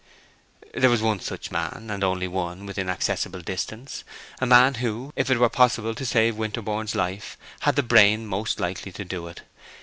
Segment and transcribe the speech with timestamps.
[0.73, 4.03] There was one such man, and only one, within accessible distance;
[4.39, 8.59] a man who, if it were possible to save Winterborne's life, had the brain most
[8.59, 9.43] likely to do it.